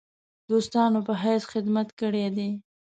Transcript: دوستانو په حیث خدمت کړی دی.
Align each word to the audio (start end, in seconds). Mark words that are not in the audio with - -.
دوستانو 0.49 0.99
په 1.07 1.13
حیث 1.23 1.43
خدمت 1.51 1.87
کړی 1.99 2.25
دی. 2.35 2.49